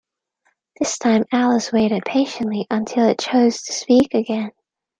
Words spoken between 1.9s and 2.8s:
patiently